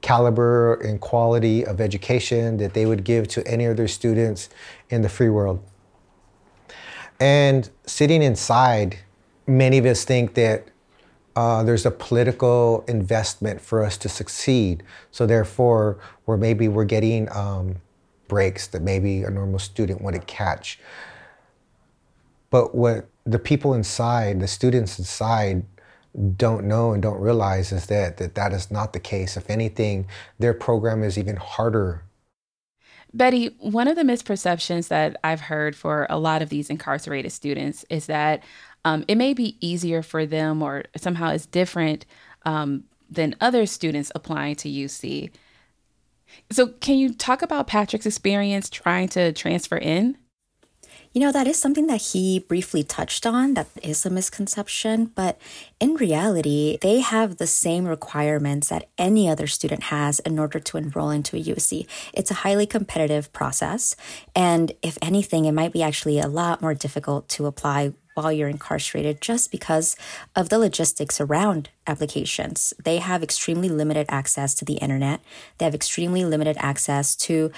caliber 0.00 0.74
and 0.74 1.00
quality 1.00 1.64
of 1.64 1.80
education 1.80 2.56
that 2.58 2.74
they 2.74 2.86
would 2.86 3.04
give 3.04 3.28
to 3.28 3.46
any 3.46 3.66
other 3.66 3.88
students 3.88 4.48
in 4.90 5.02
the 5.02 5.08
free 5.08 5.28
world. 5.28 5.62
And 7.20 7.68
sitting 7.86 8.22
inside, 8.22 8.98
many 9.46 9.78
of 9.78 9.86
us 9.86 10.04
think 10.04 10.34
that 10.34 10.68
uh, 11.34 11.62
there's 11.62 11.86
a 11.86 11.90
political 11.90 12.84
investment 12.88 13.60
for 13.60 13.84
us 13.84 13.96
to 13.98 14.08
succeed. 14.08 14.82
So 15.10 15.26
therefore, 15.26 15.98
we're 16.26 16.36
maybe 16.36 16.68
we're 16.68 16.84
getting 16.84 17.30
um, 17.30 17.76
breaks 18.28 18.66
that 18.68 18.82
maybe 18.82 19.22
a 19.22 19.30
normal 19.30 19.58
student 19.58 20.02
wouldn't 20.02 20.26
catch. 20.26 20.78
But 22.50 22.74
what 22.74 23.08
the 23.24 23.38
people 23.38 23.74
inside, 23.74 24.40
the 24.40 24.48
students 24.48 24.98
inside, 24.98 25.64
don't 26.36 26.64
know 26.64 26.92
and 26.92 27.02
don't 27.02 27.20
realize 27.20 27.72
is 27.72 27.86
that, 27.86 28.16
that 28.16 28.34
that 28.34 28.52
is 28.52 28.70
not 28.70 28.92
the 28.92 29.00
case. 29.00 29.36
If 29.36 29.50
anything, 29.50 30.06
their 30.38 30.54
program 30.54 31.02
is 31.02 31.18
even 31.18 31.36
harder. 31.36 32.04
Betty, 33.14 33.56
one 33.60 33.88
of 33.88 33.96
the 33.96 34.02
misperceptions 34.02 34.88
that 34.88 35.16
I've 35.24 35.40
heard 35.40 35.74
for 35.74 36.06
a 36.10 36.18
lot 36.18 36.42
of 36.42 36.50
these 36.50 36.68
incarcerated 36.68 37.32
students 37.32 37.84
is 37.88 38.06
that 38.06 38.42
um, 38.84 39.04
it 39.08 39.16
may 39.16 39.32
be 39.32 39.56
easier 39.66 40.02
for 40.02 40.26
them 40.26 40.62
or 40.62 40.84
somehow 40.96 41.30
it's 41.30 41.46
different 41.46 42.04
um, 42.44 42.84
than 43.10 43.34
other 43.40 43.66
students 43.66 44.12
applying 44.14 44.56
to 44.56 44.68
UC. 44.68 45.30
So, 46.50 46.68
can 46.68 46.98
you 46.98 47.14
talk 47.14 47.40
about 47.40 47.66
Patrick's 47.66 48.04
experience 48.04 48.68
trying 48.68 49.08
to 49.08 49.32
transfer 49.32 49.78
in? 49.78 50.18
You 51.12 51.22
know, 51.22 51.32
that 51.32 51.46
is 51.46 51.58
something 51.58 51.86
that 51.86 52.02
he 52.12 52.38
briefly 52.38 52.82
touched 52.82 53.26
on. 53.26 53.54
That 53.54 53.68
is 53.82 54.04
a 54.04 54.10
misconception. 54.10 55.06
But 55.14 55.40
in 55.80 55.94
reality, 55.94 56.78
they 56.80 57.00
have 57.00 57.38
the 57.38 57.46
same 57.46 57.86
requirements 57.86 58.68
that 58.68 58.88
any 58.98 59.28
other 59.28 59.46
student 59.46 59.84
has 59.84 60.20
in 60.20 60.38
order 60.38 60.60
to 60.60 60.76
enroll 60.76 61.10
into 61.10 61.36
a 61.36 61.42
UC. 61.42 61.86
It's 62.12 62.30
a 62.30 62.34
highly 62.44 62.66
competitive 62.66 63.32
process. 63.32 63.96
And 64.36 64.72
if 64.82 64.98
anything, 65.00 65.46
it 65.46 65.52
might 65.52 65.72
be 65.72 65.82
actually 65.82 66.18
a 66.18 66.28
lot 66.28 66.60
more 66.60 66.74
difficult 66.74 67.28
to 67.30 67.46
apply 67.46 67.94
while 68.14 68.32
you're 68.32 68.48
incarcerated 68.48 69.20
just 69.20 69.50
because 69.50 69.96
of 70.34 70.48
the 70.48 70.58
logistics 70.58 71.20
around 71.20 71.70
applications. 71.86 72.74
They 72.82 72.98
have 72.98 73.22
extremely 73.22 73.68
limited 73.68 74.06
access 74.08 74.54
to 74.56 74.64
the 74.64 74.74
internet. 74.74 75.20
They 75.58 75.64
have 75.64 75.74
extremely 75.74 76.24
limited 76.24 76.56
access 76.58 77.14
to 77.16 77.52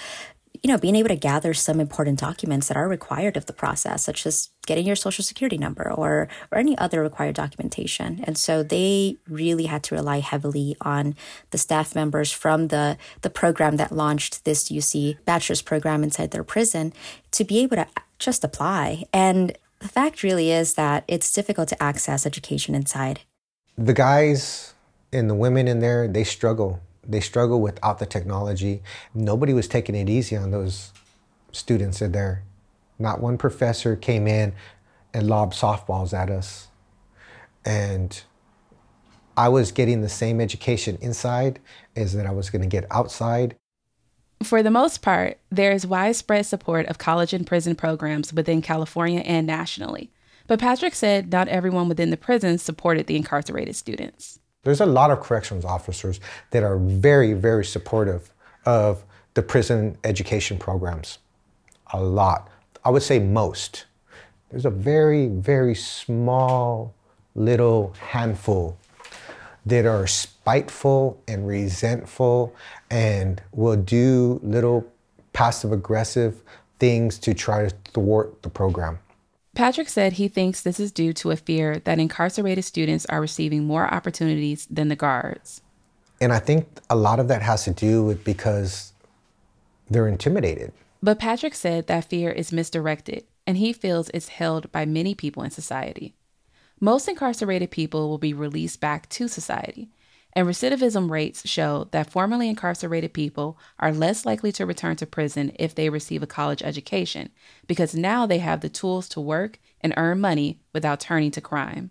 you 0.63 0.69
know, 0.69 0.79
being 0.79 0.97
able 0.97 1.09
to 1.09 1.17
gather 1.17 1.55
some 1.55 1.81
important 1.81 2.19
documents 2.19 2.69
that 2.69 2.77
are 2.77 2.89
required 2.89 3.37
of 3.37 3.47
the 3.47 3.53
process, 3.53 4.05
such 4.05 4.27
as 4.27 4.51
getting 4.67 4.87
your 4.87 4.97
social 4.97 5.25
security 5.25 5.57
number 5.57 5.91
or 5.91 6.29
or 6.51 6.59
any 6.59 6.77
other 6.77 7.03
required 7.03 7.35
documentation. 7.35 8.23
And 8.25 8.37
so 8.37 8.63
they 8.63 9.17
really 9.29 9.67
had 9.67 9.83
to 9.85 9.95
rely 9.95 10.21
heavily 10.21 10.77
on 10.81 11.15
the 11.51 11.59
staff 11.59 11.95
members 11.95 12.31
from 12.31 12.69
the 12.69 12.99
the 13.23 13.31
program 13.31 13.77
that 13.77 13.93
launched 13.93 14.45
this 14.45 14.69
UC 14.69 15.19
bachelor's 15.25 15.63
program 15.63 16.03
inside 16.03 16.31
their 16.31 16.45
prison 16.45 16.93
to 17.31 17.45
be 17.45 17.61
able 17.61 17.77
to 17.77 17.87
just 18.19 18.45
apply. 18.45 19.05
And 19.13 19.57
the 19.79 19.89
fact 19.89 20.23
really 20.23 20.51
is 20.51 20.75
that 20.75 21.05
it's 21.09 21.33
difficult 21.33 21.69
to 21.71 21.83
access 21.83 22.27
education 22.27 22.75
inside. 22.75 23.21
The 23.79 23.95
guys 23.95 24.75
and 25.11 25.31
the 25.31 25.35
women 25.35 25.67
in 25.69 25.81
there, 25.81 26.07
they 26.07 26.25
struggle 26.25 26.81
they 27.07 27.21
struggle 27.21 27.61
without 27.61 27.99
the 27.99 28.07
technology. 28.07 28.83
Nobody 29.15 29.53
was 29.53 29.69
taking 29.69 29.95
it 29.95 30.09
easy 30.09 30.37
on 30.37 30.51
those 30.51 30.93
students 31.53 32.01
in 32.01 32.13
there. 32.13 32.45
Not 32.99 33.21
one 33.21 33.39
professor 33.39 33.97
came 33.97 34.27
in 34.27 34.53
and 35.13 35.27
lobbed 35.27 35.55
softballs 35.55 36.13
at 36.13 36.31
us. 36.31 36.69
And 37.65 38.23
I 39.37 39.49
was 39.49 39.73
getting 39.73 40.03
the 40.03 40.09
same 40.09 40.41
education 40.41 40.99
inside 41.01 41.61
as 41.97 42.13
that 42.15 42.27
I 42.27 42.33
was 42.33 42.51
going 42.51 42.63
to 42.63 42.69
get 42.69 42.87
outside. 42.91 43.57
For 44.43 44.63
the 44.63 44.71
most 44.71 45.03
part, 45.03 45.39
there 45.51 45.73
is 45.73 45.87
widespread 45.87 46.47
support 46.47 46.87
of 46.87 46.99
college 46.99 47.33
and 47.33 47.47
prison 47.47 47.75
programs 47.75 48.33
within 48.33 48.63
California 48.63 49.21
and 49.21 49.47
nationally. 49.47 50.11
But 50.47 50.61
Patrick 50.61 50.95
said 50.95 51.31
not 51.31 51.49
everyone 51.49 51.89
within 51.89 52.11
the 52.11 52.17
prisons 52.17 52.63
supported 52.63 53.07
the 53.07 53.17
incarcerated 53.17 53.77
students. 53.77 54.41
There's 54.63 54.81
a 54.81 54.87
lot 54.87 55.11
of 55.11 55.21
corrections 55.21 55.65
officers 55.65 56.21
that 56.51 56.63
are 56.63 56.77
very, 56.77 57.33
very 57.33 57.65
supportive 57.65 58.31
of 58.67 59.05
the 59.33 59.43
prison 59.43 59.97
education 60.05 60.59
programs. 60.59 61.19
A 61.95 62.03
lot. 62.03 62.51
I 62.85 62.91
would 62.91 63.03
say 63.03 63.19
most. 63.19 63.87
There's 64.51 64.67
a 64.67 64.71
very, 64.71 65.29
very 65.29 65.75
small 65.75 66.95
little 67.35 67.95
handful 68.01 68.77
that 69.65 69.87
are 69.87 70.07
spiteful 70.07 71.23
and 71.27 71.47
resentful 71.47 72.55
and 72.91 73.41
will 73.53 73.77
do 73.77 74.41
little 74.43 74.87
passive 75.33 75.73
aggressive 75.73 76.43
things 76.79 77.19
to 77.21 77.33
try 77.33 77.67
to 77.67 77.75
thwart 77.93 78.43
the 78.43 78.51
program. 78.51 78.99
Patrick 79.61 79.91
said 79.91 80.15
he 80.15 80.27
thinks 80.27 80.63
this 80.63 80.81
is 80.81 80.91
due 80.91 81.13
to 81.13 81.33
a 81.33 81.37
fear 81.37 81.81
that 81.81 81.99
incarcerated 81.99 82.65
students 82.65 83.05
are 83.11 83.21
receiving 83.21 83.67
more 83.67 83.93
opportunities 83.93 84.67
than 84.71 84.89
the 84.89 84.97
guards. 84.97 85.61
And 86.19 86.33
I 86.33 86.39
think 86.39 86.67
a 86.89 86.97
lot 86.97 87.21
of 87.21 87.29
that 87.29 87.43
has 87.43 87.65
to 87.65 87.71
do 87.71 88.03
with 88.03 88.25
because 88.25 88.95
they're 89.91 90.09
intimidated. 90.09 90.73
But 91.03 91.19
Patrick 91.19 91.55
said 91.55 91.89
that 91.89 92.07
fear 92.07 92.31
is 92.31 92.53
misdirected, 92.53 93.25
and 93.47 93.59
he 93.59 93.75
feels 93.75 94.09
it's 94.15 94.29
held 94.29 94.73
by 94.73 94.87
many 94.87 95.15
people 95.15 95.43
in 95.43 95.51
society. 95.51 96.15
Most 96.81 97.07
incarcerated 97.07 97.71
people 97.71 98.09
will 98.09 98.17
be 98.17 98.33
released 98.33 98.81
back 98.81 99.11
to 99.11 99.29
society, 99.29 99.91
and 100.33 100.47
recidivism 100.47 101.11
rates 101.11 101.49
show 101.49 101.89
that 101.91 102.11
formerly 102.11 102.49
incarcerated 102.49 103.13
people 103.13 103.59
are 103.79 103.93
less 103.93 104.25
likely 104.25 104.53
to 104.53 104.67
return 104.67 104.97
to 104.97 105.07
prison 105.07 105.53
if 105.59 105.75
they 105.75 105.89
receive 105.89 106.23
a 106.23 106.27
college 106.27 106.63
education 106.63 107.31
because 107.67 107.95
now 107.95 108.27
they 108.27 108.39
have 108.39 108.61
the 108.61 108.69
tools 108.69 109.09
to 109.09 109.21
work 109.21 109.59
and 109.81 109.95
earn 109.97 110.21
money 110.21 110.61
without 110.73 111.01
turning 111.01 111.31
to 111.33 111.41
crime. 111.41 111.91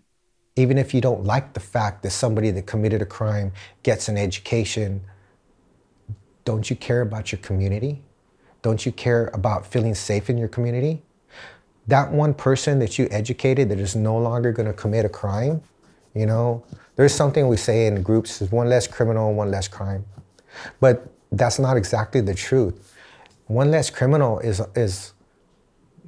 Even 0.56 0.78
if 0.78 0.94
you 0.94 1.00
don't 1.00 1.24
like 1.24 1.52
the 1.52 1.60
fact 1.60 2.02
that 2.02 2.10
somebody 2.10 2.50
that 2.50 2.66
committed 2.66 3.02
a 3.02 3.06
crime 3.06 3.52
gets 3.82 4.08
an 4.08 4.16
education, 4.16 5.02
don't 6.44 6.70
you 6.70 6.76
care 6.76 7.02
about 7.02 7.32
your 7.32 7.40
community? 7.40 8.02
Don't 8.62 8.84
you 8.84 8.92
care 8.92 9.30
about 9.32 9.66
feeling 9.66 9.94
safe 9.94 10.28
in 10.28 10.36
your 10.36 10.48
community? 10.48 11.02
That 11.86 12.12
one 12.12 12.34
person 12.34 12.78
that 12.80 12.98
you 12.98 13.08
educated 13.10 13.68
that 13.70 13.78
is 13.78 13.96
no 13.96 14.16
longer 14.16 14.52
going 14.52 14.66
to 14.66 14.72
commit 14.72 15.04
a 15.04 15.08
crime, 15.08 15.62
you 16.14 16.26
know, 16.26 16.64
there's 16.96 17.14
something 17.14 17.48
we 17.48 17.56
say 17.56 17.86
in 17.86 18.02
groups 18.02 18.42
is 18.42 18.50
one 18.50 18.68
less 18.68 18.86
criminal, 18.86 19.32
one 19.32 19.50
less 19.50 19.68
crime. 19.68 20.04
But 20.80 21.06
that's 21.32 21.58
not 21.58 21.76
exactly 21.76 22.20
the 22.20 22.34
truth. 22.34 22.94
One 23.46 23.70
less 23.70 23.90
criminal 23.90 24.38
is, 24.40 24.60
is 24.74 25.12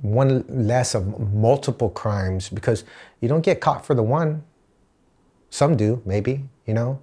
one 0.01 0.45
less 0.49 0.95
of 0.95 1.33
multiple 1.33 1.91
crimes 1.91 2.49
because 2.49 2.85
you 3.21 3.29
don't 3.29 3.45
get 3.45 3.61
caught 3.61 3.87
for 3.87 3.95
the 3.95 4.03
one. 4.03 4.43
Some 5.51 5.77
do, 5.77 6.03
maybe, 6.05 6.45
you 6.67 6.75
know. 6.75 7.01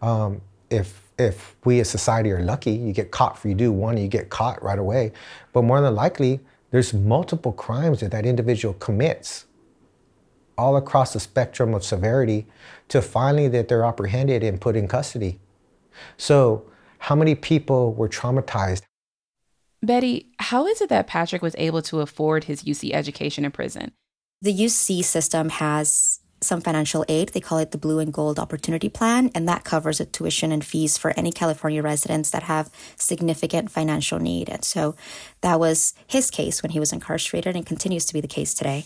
Um, 0.00 0.40
if 0.70 1.10
if 1.18 1.54
we 1.64 1.80
as 1.80 1.90
society 1.90 2.32
are 2.32 2.42
lucky, 2.42 2.72
you 2.72 2.92
get 2.92 3.10
caught 3.10 3.36
for 3.36 3.48
you 3.48 3.54
do 3.54 3.70
one, 3.70 3.98
you 3.98 4.08
get 4.08 4.30
caught 4.30 4.62
right 4.62 4.78
away. 4.78 5.12
But 5.52 5.62
more 5.62 5.80
than 5.82 5.94
likely, 5.94 6.40
there's 6.70 6.94
multiple 6.94 7.52
crimes 7.52 8.00
that 8.00 8.10
that 8.12 8.24
individual 8.24 8.74
commits 8.74 9.44
all 10.60 10.76
across 10.76 11.14
the 11.14 11.20
spectrum 11.20 11.72
of 11.72 11.82
severity 11.82 12.46
to 12.88 13.00
finally 13.00 13.48
that 13.48 13.68
they're 13.68 13.84
apprehended 13.84 14.44
and 14.44 14.60
put 14.60 14.76
in 14.76 14.86
custody. 14.86 15.40
So, 16.16 16.64
how 16.98 17.14
many 17.16 17.34
people 17.34 17.94
were 17.94 18.08
traumatized? 18.08 18.82
Betty, 19.82 20.30
how 20.38 20.66
is 20.66 20.82
it 20.82 20.90
that 20.90 21.06
Patrick 21.06 21.40
was 21.40 21.56
able 21.56 21.80
to 21.82 22.00
afford 22.00 22.44
his 22.44 22.62
UC 22.62 22.92
education 22.92 23.46
in 23.46 23.52
prison? 23.52 23.92
The 24.42 24.52
UC 24.52 25.02
system 25.04 25.48
has 25.48 26.20
some 26.42 26.60
financial 26.60 27.04
aid. 27.08 27.30
They 27.30 27.40
call 27.40 27.58
it 27.58 27.70
the 27.70 27.78
Blue 27.78 27.98
and 27.98 28.12
Gold 28.12 28.38
Opportunity 28.38 28.88
Plan, 28.88 29.30
and 29.34 29.48
that 29.48 29.64
covers 29.64 29.98
the 29.98 30.06
tuition 30.06 30.52
and 30.52 30.64
fees 30.64 30.98
for 30.98 31.12
any 31.16 31.32
California 31.32 31.82
residents 31.82 32.30
that 32.30 32.44
have 32.44 32.70
significant 32.96 33.70
financial 33.70 34.18
need. 34.18 34.48
And 34.48 34.64
so 34.64 34.94
that 35.40 35.58
was 35.58 35.94
his 36.06 36.30
case 36.30 36.62
when 36.62 36.72
he 36.72 36.80
was 36.80 36.92
incarcerated 36.92 37.56
and 37.56 37.66
continues 37.66 38.04
to 38.06 38.14
be 38.14 38.20
the 38.20 38.28
case 38.28 38.52
today. 38.54 38.84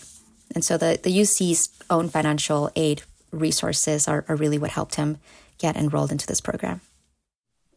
And 0.53 0.63
so 0.63 0.77
the, 0.77 0.99
the 1.01 1.21
UC's 1.21 1.69
own 1.89 2.09
financial 2.09 2.69
aid 2.75 3.03
resources 3.31 4.07
are, 4.07 4.25
are 4.27 4.35
really 4.35 4.57
what 4.57 4.71
helped 4.71 4.95
him 4.95 5.17
get 5.57 5.75
enrolled 5.75 6.11
into 6.11 6.27
this 6.27 6.41
program. 6.41 6.81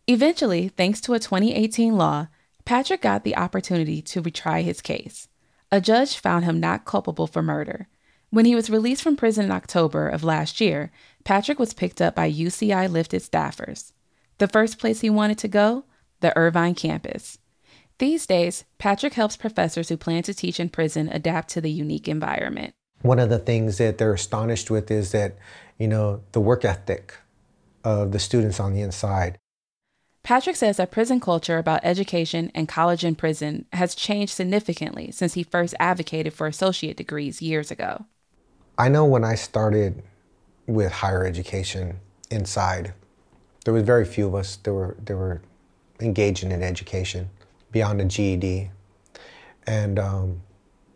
Eventually, 0.07 0.69
thanks 0.69 1.01
to 1.03 1.15
a 1.15 1.19
2018 1.19 1.97
law, 1.97 2.29
Patrick 2.65 3.03
got 3.03 3.25
the 3.25 3.37
opportunity 3.37 4.03
to 4.03 4.23
retry 4.23 4.63
his 4.63 4.81
case. 4.81 5.29
A 5.71 5.81
judge 5.81 6.19
found 6.19 6.45
him 6.45 6.61
not 6.61 6.85
culpable 6.85 7.27
for 7.27 7.43
murder. 7.43 7.89
When 8.31 8.45
he 8.45 8.55
was 8.55 8.71
released 8.71 9.03
from 9.03 9.17
prison 9.17 9.47
in 9.47 9.51
October 9.51 10.09
of 10.09 10.25
last 10.25 10.61
year, 10.61 10.91
Patrick 11.25 11.59
was 11.59 11.75
picked 11.75 12.01
up 12.01 12.15
by 12.15 12.31
UCI 12.31 12.91
lifted 12.91 13.23
staffers. 13.23 13.93
The 14.39 14.49
first 14.49 14.79
place 14.79 15.01
he 15.01 15.11
wanted 15.11 15.39
to 15.39 15.49
go? 15.49 15.85
The 16.21 16.37
Irvine 16.37 16.75
campus. 16.75 17.39
These 17.99 18.27
days, 18.27 18.65
Patrick 18.79 19.15
helps 19.15 19.37
professors 19.37 19.89
who 19.89 19.97
plan 19.97 20.23
to 20.23 20.35
teach 20.35 20.61
in 20.61 20.69
prison 20.69 21.09
adapt 21.09 21.49
to 21.51 21.61
the 21.61 21.71
unique 21.71 22.07
environment. 22.07 22.75
One 23.03 23.19
of 23.19 23.29
the 23.29 23.41
things 23.41 23.79
that 23.79 23.99
they're 23.99 24.15
astonished 24.15 24.71
with 24.71 24.89
is 24.91 25.11
that, 25.11 25.37
you 25.79 25.89
know, 25.89 26.23
the 26.31 26.41
work 26.41 26.65
ethic 26.65 27.15
of 27.83 28.13
the 28.13 28.21
students 28.21 28.61
on 28.61 28.73
the 28.73 28.83
inside. 28.83 29.37
Patrick 30.23 30.57
says 30.57 30.77
that 30.77 30.93
prison 30.93 31.19
culture 31.19 31.59
about 31.59 31.81
education 31.83 32.53
and 32.55 32.69
college 32.69 33.05
in 33.05 33.17
prison 33.17 33.65
has 33.73 33.95
changed 33.95 34.33
significantly 34.33 35.11
since 35.11 35.35
he 35.35 35.43
first 35.43 35.75
advocated 35.81 36.33
for 36.35 36.47
associate 36.47 36.97
degrees 36.97 37.43
years 37.43 37.71
ago. 37.71 38.05
I 38.77 38.89
know 38.89 39.07
when 39.07 39.25
I 39.25 39.35
started 39.35 40.05
with 40.67 40.93
higher 40.93 41.27
education 41.27 41.99
inside, 42.31 42.95
there 43.65 43.75
was 43.75 43.83
very 43.83 44.05
few 44.05 44.29
of 44.29 44.37
us 44.37 44.57
that 44.57 44.73
were, 44.73 44.97
that 45.05 45.17
were 45.17 45.43
engaging 46.01 46.53
in 46.53 46.63
education 46.63 47.31
beyond 47.73 48.01
the 48.01 48.05
GED. 48.05 48.71
And 49.67 49.99
um, 49.99 50.43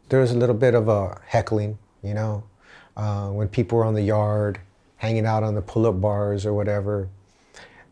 there 0.08 0.20
was 0.20 0.30
a 0.30 0.36
little 0.36 0.54
bit 0.54 0.74
of 0.74 0.88
a 0.88 1.20
heckling, 1.26 1.78
you 2.02 2.14
know, 2.14 2.44
uh, 2.96 3.28
when 3.28 3.48
people 3.48 3.78
were 3.78 3.84
on 3.84 3.94
the 3.94 4.02
yard, 4.02 4.60
hanging 4.96 5.26
out 5.26 5.42
on 5.42 5.54
the 5.54 5.62
pull-up 5.62 6.00
bars 6.00 6.46
or 6.46 6.54
whatever. 6.54 7.08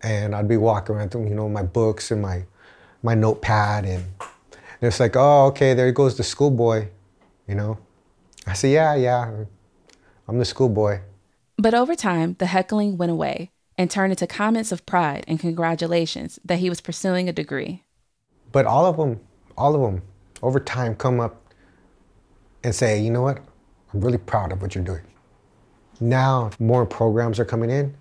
And 0.02 0.34
I'd 0.34 0.48
be 0.48 0.56
walking 0.56 0.96
around, 0.96 1.12
you 1.12 1.34
know, 1.34 1.48
my 1.48 1.62
books 1.62 2.10
and 2.10 2.22
my, 2.22 2.44
my 3.02 3.14
notepad. 3.14 3.84
And 3.84 4.04
it's 4.80 5.00
like, 5.00 5.16
oh, 5.16 5.46
okay, 5.46 5.74
there 5.74 5.90
goes 5.92 6.16
the 6.16 6.22
schoolboy, 6.22 6.88
you 7.46 7.54
know. 7.54 7.78
I 8.46 8.54
said, 8.54 8.70
yeah, 8.70 8.94
yeah, 8.94 9.44
I'm 10.26 10.38
the 10.38 10.44
schoolboy. 10.44 11.00
But 11.58 11.74
over 11.74 11.94
time, 11.94 12.36
the 12.38 12.46
heckling 12.46 12.96
went 12.96 13.12
away 13.12 13.50
and 13.76 13.90
turned 13.90 14.12
into 14.12 14.26
comments 14.26 14.72
of 14.72 14.86
pride 14.86 15.24
and 15.28 15.38
congratulations 15.38 16.38
that 16.44 16.58
he 16.58 16.70
was 16.70 16.80
pursuing 16.80 17.28
a 17.28 17.32
degree. 17.32 17.84
But 18.52 18.66
all 18.66 18.86
of 18.86 18.96
them, 18.96 19.20
all 19.56 19.74
of 19.74 19.80
them, 19.80 20.02
over 20.42 20.60
time 20.60 20.94
come 20.94 21.20
up 21.20 21.40
and 22.64 22.74
say, 22.74 23.00
you 23.00 23.10
know 23.10 23.22
what? 23.22 23.38
I'm 23.92 24.00
really 24.00 24.18
proud 24.18 24.52
of 24.52 24.62
what 24.62 24.74
you're 24.74 24.84
doing. 24.84 25.02
Now 26.00 26.50
more 26.58 26.86
programs 26.86 27.38
are 27.38 27.44
coming 27.44 27.70
in. 27.70 27.94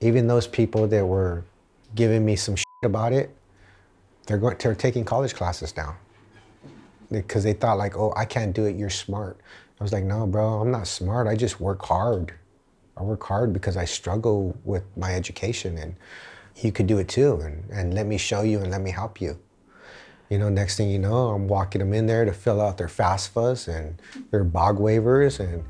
Even 0.00 0.26
those 0.26 0.46
people 0.46 0.86
that 0.88 1.04
were 1.04 1.44
giving 1.94 2.24
me 2.24 2.36
some 2.36 2.56
shit 2.56 2.66
about 2.84 3.12
it, 3.12 3.34
they're 4.26 4.38
going 4.38 4.56
they're 4.58 4.74
taking 4.74 5.04
college 5.04 5.34
classes 5.34 5.76
now. 5.76 5.96
Because 7.10 7.44
they 7.44 7.52
thought 7.52 7.76
like, 7.76 7.96
oh, 7.96 8.12
I 8.16 8.24
can't 8.24 8.54
do 8.54 8.64
it, 8.64 8.76
you're 8.76 8.90
smart. 8.90 9.38
I 9.78 9.84
was 9.84 9.92
like, 9.92 10.04
no, 10.04 10.26
bro, 10.26 10.60
I'm 10.60 10.70
not 10.70 10.86
smart. 10.86 11.26
I 11.26 11.36
just 11.36 11.60
work 11.60 11.84
hard. 11.84 12.32
I 12.96 13.02
work 13.02 13.22
hard 13.22 13.52
because 13.52 13.76
I 13.76 13.84
struggle 13.84 14.56
with 14.64 14.84
my 14.96 15.14
education 15.14 15.76
and 15.76 15.96
you 16.56 16.72
could 16.72 16.86
do 16.86 16.98
it 16.98 17.08
too. 17.08 17.40
And, 17.40 17.68
and 17.70 17.94
let 17.94 18.06
me 18.06 18.16
show 18.16 18.42
you 18.42 18.60
and 18.60 18.70
let 18.70 18.80
me 18.80 18.90
help 18.90 19.20
you. 19.20 19.38
You 20.32 20.38
know, 20.38 20.48
next 20.48 20.78
thing 20.78 20.88
you 20.88 20.98
know, 20.98 21.28
I'm 21.28 21.46
walking 21.46 21.80
them 21.80 21.92
in 21.92 22.06
there 22.06 22.24
to 22.24 22.32
fill 22.32 22.62
out 22.62 22.78
their 22.78 22.86
FAFSAs 22.86 23.68
and 23.68 24.00
their 24.30 24.44
BOG 24.44 24.78
waivers. 24.78 25.40
And 25.40 25.62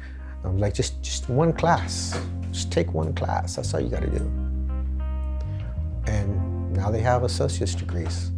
I'm 0.45 0.57
like, 0.59 0.73
just, 0.73 1.03
just 1.03 1.29
one 1.29 1.53
class. 1.53 2.17
Just 2.53 2.71
take 2.71 2.95
one 2.95 3.13
class. 3.13 3.57
That's 3.57 3.75
all 3.75 3.81
you 3.81 3.89
got 3.89 4.03
to 4.03 4.11
do. 4.11 4.25
And 6.07 6.73
now 6.75 6.93
they 6.93 7.01
have 7.01 7.25
associate's 7.25 7.75
degrees. 7.75 8.31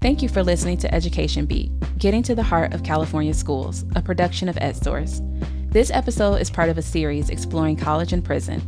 Thank 0.00 0.22
you 0.22 0.30
for 0.30 0.42
listening 0.42 0.78
to 0.78 0.94
Education 0.94 1.44
Beat, 1.44 1.70
Getting 1.98 2.22
to 2.22 2.34
the 2.34 2.42
Heart 2.42 2.72
of 2.72 2.82
California 2.82 3.34
Schools, 3.34 3.84
a 3.94 4.00
production 4.00 4.48
of 4.48 4.56
EdSource. 4.56 5.28
This 5.72 5.90
episode 5.90 6.34
is 6.34 6.50
part 6.50 6.68
of 6.68 6.76
a 6.76 6.82
series 6.82 7.30
exploring 7.30 7.76
college 7.76 8.12
and 8.12 8.22
prison. 8.22 8.60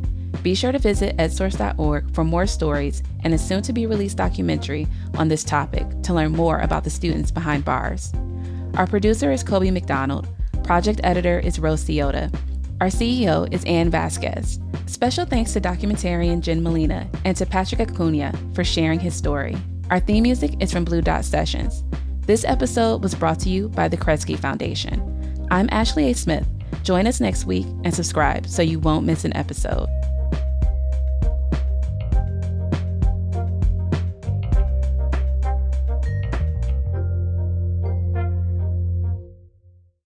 Be 0.42 0.54
sure 0.54 0.72
to 0.72 0.78
visit 0.78 1.14
edsource.org 1.18 2.14
for 2.14 2.24
more 2.24 2.46
stories 2.46 3.02
and 3.24 3.34
a 3.34 3.38
soon 3.38 3.60
to 3.60 3.74
be 3.74 3.84
released 3.84 4.16
documentary 4.16 4.86
on 5.18 5.28
this 5.28 5.44
topic 5.44 5.86
to 6.04 6.14
learn 6.14 6.32
more 6.32 6.60
about 6.60 6.82
the 6.82 6.88
students 6.88 7.30
behind 7.30 7.62
bars. 7.62 8.10
Our 8.78 8.86
producer 8.86 9.30
is 9.30 9.44
Coby 9.44 9.70
McDonald. 9.70 10.28
Project 10.64 11.02
editor 11.04 11.38
is 11.38 11.58
Rose 11.58 11.84
Ciotta. 11.84 12.34
Our 12.80 12.86
CEO 12.86 13.52
is 13.52 13.66
Ann 13.66 13.90
Vasquez. 13.90 14.58
Special 14.86 15.26
thanks 15.26 15.52
to 15.52 15.60
documentarian 15.60 16.40
Jen 16.40 16.62
Molina 16.62 17.06
and 17.26 17.36
to 17.36 17.44
Patrick 17.44 17.86
Acuña 17.86 18.34
for 18.54 18.64
sharing 18.64 18.98
his 18.98 19.14
story. 19.14 19.58
Our 19.90 20.00
theme 20.00 20.22
music 20.22 20.54
is 20.58 20.72
from 20.72 20.86
Blue 20.86 21.02
Dot 21.02 21.26
Sessions. 21.26 21.84
This 22.22 22.46
episode 22.46 23.02
was 23.02 23.14
brought 23.14 23.40
to 23.40 23.50
you 23.50 23.68
by 23.68 23.88
the 23.88 23.98
Kresge 23.98 24.38
Foundation. 24.38 25.46
I'm 25.50 25.68
Ashley 25.70 26.10
A. 26.10 26.14
Smith. 26.14 26.48
Join 26.82 27.06
us 27.06 27.20
next 27.20 27.44
week 27.44 27.66
and 27.84 27.94
subscribe 27.94 28.46
so 28.46 28.62
you 28.62 28.78
won't 28.78 29.06
miss 29.06 29.24
an 29.24 29.36
episode. 29.36 29.88